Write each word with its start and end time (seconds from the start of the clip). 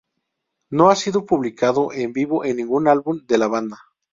No 0.71 0.89
ha 0.89 0.95
sido 0.95 1.27
publicada 1.27 1.79
en 1.93 2.11
vivo 2.11 2.43
en 2.43 2.55
ningún 2.57 2.87
álbum 2.87 3.23
de 3.27 3.37
la 3.37 3.45
banda. 3.47 3.77